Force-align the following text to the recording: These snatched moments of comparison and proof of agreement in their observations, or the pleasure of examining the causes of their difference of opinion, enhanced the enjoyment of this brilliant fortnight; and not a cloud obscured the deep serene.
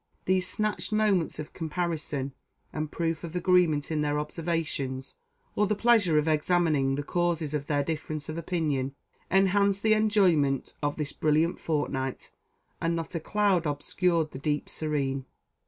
These 0.25 0.47
snatched 0.49 0.91
moments 0.91 1.37
of 1.37 1.53
comparison 1.53 2.33
and 2.73 2.91
proof 2.91 3.23
of 3.23 3.35
agreement 3.35 3.91
in 3.91 4.01
their 4.01 4.17
observations, 4.17 5.13
or 5.55 5.67
the 5.67 5.75
pleasure 5.75 6.17
of 6.17 6.27
examining 6.27 6.95
the 6.95 7.03
causes 7.03 7.53
of 7.53 7.67
their 7.67 7.83
difference 7.83 8.27
of 8.27 8.35
opinion, 8.35 8.95
enhanced 9.29 9.83
the 9.83 9.93
enjoyment 9.93 10.73
of 10.81 10.95
this 10.95 11.13
brilliant 11.13 11.59
fortnight; 11.59 12.31
and 12.81 12.95
not 12.95 13.13
a 13.13 13.19
cloud 13.19 13.67
obscured 13.67 14.31
the 14.31 14.39
deep 14.39 14.69
serene. 14.69 15.25